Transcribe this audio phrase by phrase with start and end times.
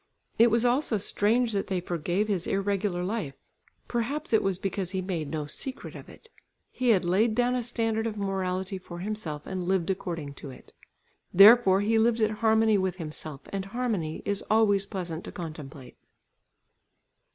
[0.39, 3.35] It was also strange, that they forgave his irregular life;
[3.87, 6.27] perhaps it was because he made no secret of it.
[6.71, 10.73] He had laid down a standard of morality for himself and lived according to it.
[11.31, 15.97] Therefore he lived at harmony with himself, and harmony is always pleasant to contemplate.